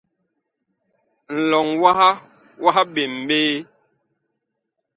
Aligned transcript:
Ŋlɔŋ 1.39 1.67
waha 1.81 2.09
wah 2.63 2.79
ɓem 2.93 3.13
ɓe. 3.27 3.39